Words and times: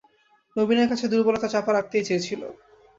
নবীনের 0.55 0.87
কাছে 0.91 1.05
দুর্বলতা 1.07 1.47
চাপা 1.47 1.71
রাখতেই 1.73 2.07
চেয়েছিল। 2.07 2.41